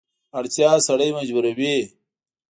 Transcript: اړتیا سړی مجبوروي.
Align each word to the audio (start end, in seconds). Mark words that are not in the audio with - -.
اړتیا 0.37 0.71
سړی 0.87 1.09
مجبوروي. 1.17 1.75